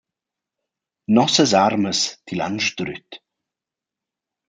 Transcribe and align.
Nossas 1.17 1.53
armas 1.65 2.01
til 2.31 2.45
han 2.49 2.59
sdrüt. 2.71 3.23